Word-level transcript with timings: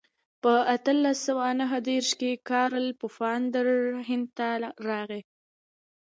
په 0.43 0.53
اتلس 0.75 1.17
سوه 1.27 1.45
نهه 1.59 1.77
دېرش 1.89 2.09
کې 2.19 2.31
کارل 2.49 2.87
پفاندر 3.01 3.67
هند 4.07 4.27
ته 4.37 4.47
راغی. 4.87 5.21